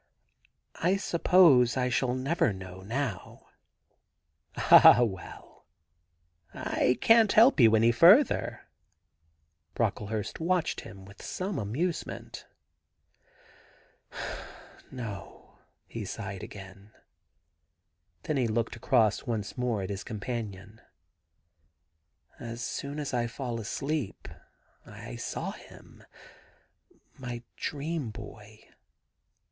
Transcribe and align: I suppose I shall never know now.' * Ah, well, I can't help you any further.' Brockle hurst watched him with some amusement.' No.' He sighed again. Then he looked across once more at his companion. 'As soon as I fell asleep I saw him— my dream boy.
I 0.93 0.97
suppose 0.97 1.77
I 1.77 1.89
shall 1.89 2.15
never 2.15 2.51
know 2.51 2.81
now.' 2.81 3.49
* 4.01 4.55
Ah, 4.57 5.03
well, 5.03 5.67
I 6.55 6.97
can't 7.01 7.31
help 7.33 7.59
you 7.59 7.75
any 7.75 7.91
further.' 7.91 8.61
Brockle 9.75 10.09
hurst 10.09 10.39
watched 10.39 10.81
him 10.81 11.05
with 11.05 11.21
some 11.21 11.59
amusement.' 11.59 12.47
No.' 14.91 15.59
He 15.85 16.03
sighed 16.03 16.41
again. 16.41 16.93
Then 18.23 18.37
he 18.37 18.47
looked 18.47 18.75
across 18.75 19.27
once 19.27 19.55
more 19.55 19.83
at 19.83 19.91
his 19.91 20.03
companion. 20.03 20.81
'As 22.39 22.63
soon 22.63 22.97
as 22.99 23.13
I 23.13 23.27
fell 23.27 23.59
asleep 23.61 24.27
I 24.83 25.15
saw 25.15 25.51
him— 25.51 26.03
my 27.19 27.43
dream 27.55 28.09
boy. 28.09 28.61